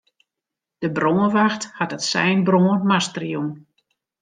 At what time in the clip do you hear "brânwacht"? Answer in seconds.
0.97-1.63